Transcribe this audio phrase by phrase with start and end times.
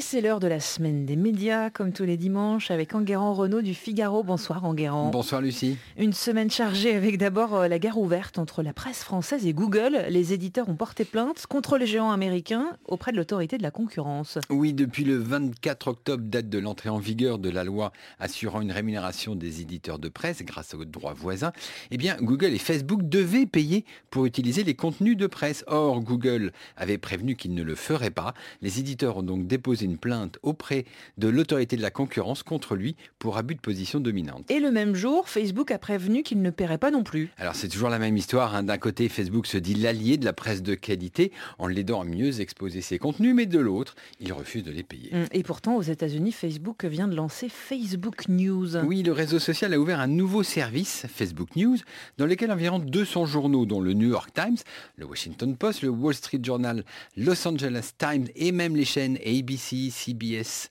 [0.00, 3.74] C'est l'heure de la semaine des médias, comme tous les dimanches, avec Enguerrand Renault du
[3.74, 4.24] Figaro.
[4.24, 5.10] Bonsoir Enguerrand.
[5.10, 5.76] Bonsoir Lucie.
[5.98, 10.06] Une semaine chargée avec d'abord euh, la guerre ouverte entre la presse française et Google.
[10.08, 14.38] Les éditeurs ont porté plainte contre les géants américains auprès de l'autorité de la concurrence.
[14.48, 18.72] Oui, depuis le 24 octobre, date de l'entrée en vigueur de la loi assurant une
[18.72, 21.52] rémunération des éditeurs de presse grâce aux droits voisins,
[21.90, 25.62] eh bien Google et Facebook devaient payer pour utiliser les contenus de presse.
[25.66, 28.34] Or, Google avait prévenu qu'il ne le ferait pas.
[28.62, 30.84] Les éditeurs ont donc déposé une plainte auprès
[31.18, 34.50] de l'autorité de la concurrence contre lui pour abus de position dominante.
[34.50, 37.30] Et le même jour, Facebook a prévenu qu'il ne paierait pas non plus.
[37.38, 38.54] Alors c'est toujours la même histoire.
[38.54, 38.62] hein.
[38.62, 42.40] D'un côté, Facebook se dit l'allié de la presse de qualité en l'aidant à mieux
[42.40, 45.10] exposer ses contenus, mais de l'autre, il refuse de les payer.
[45.12, 48.76] Hum, Et pourtant, aux États-Unis, Facebook vient de lancer Facebook News.
[48.84, 51.78] Oui, le réseau social a ouvert un nouveau service, Facebook News,
[52.18, 54.58] dans lequel environ 200 journaux, dont le New York Times,
[54.96, 56.84] le Washington Post, le Wall Street Journal,
[57.16, 60.68] Los Angeles Times et même les chaînes ABC, CBS,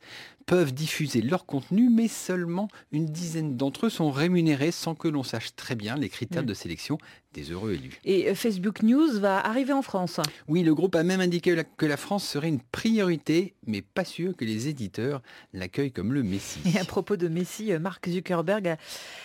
[0.50, 5.22] peuvent diffuser leur contenu, mais seulement une dizaine d'entre eux sont rémunérés sans que l'on
[5.22, 6.48] sache très bien les critères Mm.
[6.48, 6.98] de sélection
[7.36, 8.00] des heureux élus.
[8.06, 10.20] Et euh, Facebook News va arriver en France.
[10.48, 14.36] Oui, le groupe a même indiqué que la France serait une priorité, mais pas sûr
[14.36, 15.22] que les éditeurs
[15.54, 16.62] l'accueillent comme le Messie.
[16.74, 18.78] Et à propos de Messi, euh, Mark Zuckerberg a,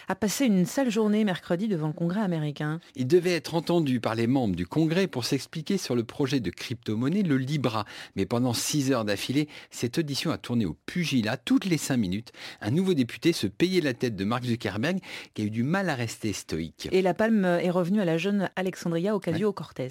[0.09, 2.79] a passé une sale journée mercredi devant le Congrès américain.
[2.95, 6.51] Il devait être entendu par les membres du Congrès pour s'expliquer sur le projet de
[6.51, 7.87] crypto-monnaie, le Libra.
[8.17, 11.14] Mais pendant six heures d'affilée, cette audition a tourné au pugilat
[11.45, 12.33] toutes les cinq minutes.
[12.61, 14.99] Un nouveau député se payait la tête de Mark Zuckerberg
[15.35, 16.89] qui a eu du mal à rester stoïque.
[16.93, 19.91] Et la palme est revenue à la jeune Alexandria Ocasio-Cortez.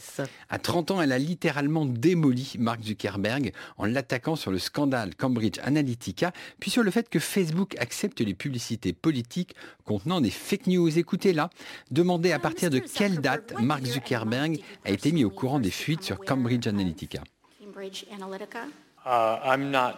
[0.49, 5.59] À 30 ans, elle a littéralement démoli Mark Zuckerberg en l'attaquant sur le scandale Cambridge
[5.63, 10.97] Analytica, puis sur le fait que Facebook accepte les publicités politiques contenant des fake news.
[10.97, 11.49] Écoutez-là,
[11.91, 16.03] demandez à partir de quelle date Mark Zuckerberg a été mis au courant des fuites
[16.03, 17.23] sur Cambridge Analytica?
[17.63, 18.67] Cambridge Analytica.
[19.05, 19.97] Uh, I'm not,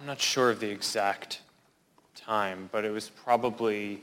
[0.00, 1.40] I'm not sure of the exact
[2.14, 4.02] time, but it was probably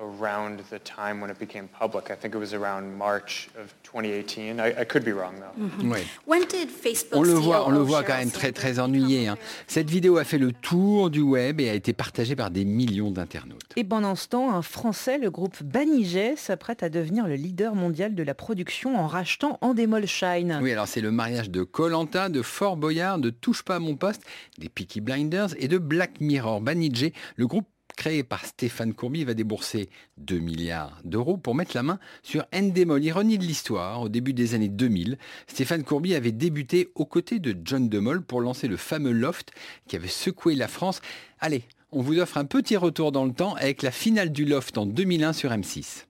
[0.00, 2.10] around the time when it became public.
[2.10, 4.58] I think it was around March of 2018.
[4.58, 5.88] I, I could be wrong though.
[5.88, 6.02] Ouais.
[6.26, 9.28] When did Facebook On le voit, on le voit quand même très très ennuyé.
[9.28, 9.36] hein.
[9.66, 13.10] Cette vidéo a fait le tour du web et a été partagée par des millions
[13.10, 13.60] d'internautes.
[13.76, 18.14] Et pendant ce temps, un Français, le groupe Banijay, s'apprête à devenir le leader mondial
[18.14, 20.58] de la production en rachetant Endemol Shine.
[20.62, 23.96] Oui, alors c'est le mariage de Colanta, de Fort Boyard, de Touche pas à mon
[23.96, 24.22] poste,
[24.58, 26.60] des Peaky Blinders et de Black Mirror.
[26.60, 27.66] Banijay, le groupe
[27.96, 33.02] créé par Stéphane Courby, va débourser 2 milliards d'euros pour mettre la main sur Endemol.
[33.04, 37.56] Ironie de l'histoire, au début des années 2000, Stéphane Courby avait débuté aux côtés de
[37.64, 39.52] John DeMol pour lancer le fameux Loft
[39.86, 41.00] qui avait secoué la France.
[41.40, 44.78] Allez, on vous offre un petit retour dans le temps avec la finale du Loft
[44.78, 46.04] en 2001 sur M6.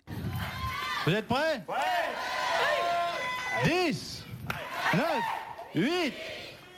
[1.06, 1.62] Vous êtes prêts?
[1.68, 1.76] Ouais
[3.64, 4.24] 10,
[4.94, 5.04] 9,
[5.74, 6.12] 8,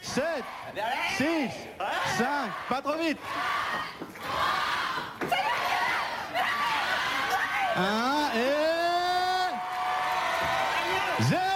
[0.01, 0.25] 7,
[1.17, 1.25] 6,
[2.19, 2.27] 5,
[2.69, 3.19] pas trop vite
[7.77, 9.55] 1 et
[11.23, 11.52] 0 Ah,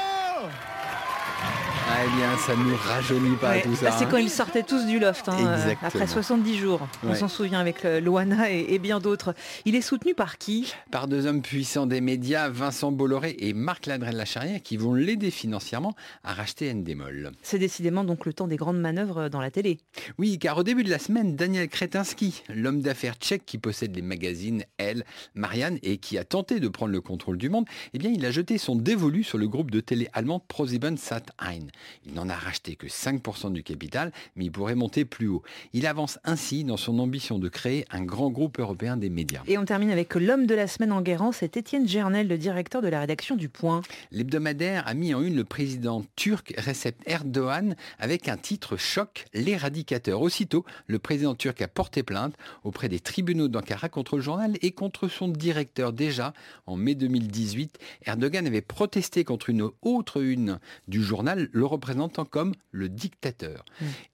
[2.05, 3.93] eh bien, ça nous rajeunit pas Ouais, tout là, ça.
[3.99, 4.09] c'est hein.
[4.11, 6.87] quand ils sortaient tous du loft, hein, euh, après 70 jours.
[7.05, 9.35] On s'en souvient avec le- Loana et, et bien d'autres.
[9.65, 10.73] Il est soutenu par qui?
[10.91, 15.95] Par deux hommes puissants des médias, Vincent Bolloré et Marc Ladrel-Lacharrière, qui vont l'aider financièrement
[16.25, 17.33] à racheter Endemol.
[17.43, 19.79] C'est décidément donc le temps des grandes manœuvres dans la télé.
[20.19, 24.03] Oui, car au début de la semaine, Daniel Kretinsky, l'homme d'affaires tchèque qui possède les
[24.03, 28.11] magazines Elle, Marianne et qui a tenté de prendre le contrôle du monde, eh bien,
[28.15, 31.69] il a jeté son dévolu sur le groupe de télé allemand ProSieben Sat1.
[32.07, 35.43] Il n'en a racheté que 5% du capital, mais il pourrait monter plus haut.
[35.73, 39.43] Il avance ainsi dans son ambition de créer un grand groupe européen des médias.
[39.47, 42.83] Et on termine avec l'homme de la semaine en guérant, c'est Étienne Gernel, le directeur
[42.83, 43.83] de la rédaction du Point.
[44.11, 50.21] L'hebdomadaire a mis en une le président turc Recep Erdogan avec un titre choc, l'éradicateur.
[50.21, 54.73] Aussitôt, le président turc a porté plainte auprès des tribunaux d'Ankara contre le journal et
[54.73, 55.93] contre son directeur.
[55.93, 56.33] Déjà,
[56.67, 60.59] en mai 2018, Erdogan avait protesté contre une autre une
[60.89, 63.65] du journal, le représentant comme le dictateur.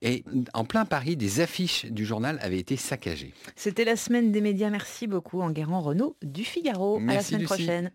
[0.03, 3.32] Et en plein Paris, des affiches du journal avaient été saccagées.
[3.56, 4.70] C'était la semaine des médias.
[4.70, 6.99] Merci beaucoup en guérant Renaud du Figaro.
[6.99, 7.55] à la semaine Lucie.
[7.55, 7.93] prochaine.